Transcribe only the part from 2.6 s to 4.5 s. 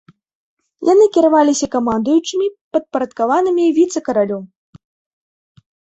падпарадкаванымі віцэ-каралю.